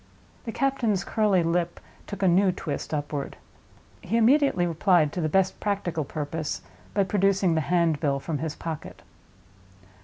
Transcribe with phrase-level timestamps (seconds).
[0.45, 3.37] The captain's curly lip took a new twist upward.
[4.01, 6.63] He immediately replied, to the best practical purpose,
[6.95, 9.03] by producing the handbill from his pocket.